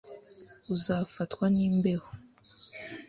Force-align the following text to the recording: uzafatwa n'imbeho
uzafatwa 0.73 1.45
n'imbeho 1.55 2.09